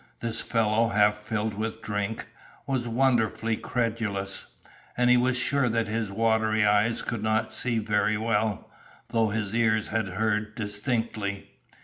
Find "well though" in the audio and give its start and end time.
8.17-9.27